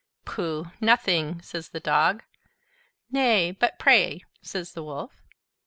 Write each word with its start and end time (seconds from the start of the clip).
"Pooh! 0.25 0.71
nothing," 0.81 1.43
says 1.43 1.69
the 1.69 1.79
Dog. 1.79 2.23
"Nay, 3.11 3.51
but 3.51 3.77
pray" 3.77 4.25
says 4.41 4.71
the 4.73 4.83
Wolf. 4.83 5.21